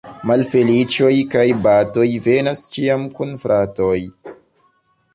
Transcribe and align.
Malfeliĉoj 0.29 1.11
kaj 1.35 1.43
batoj 1.67 2.07
venas 2.31 2.65
ĉiam 2.75 3.07
kun 3.19 3.39
fratoj. 3.45 3.97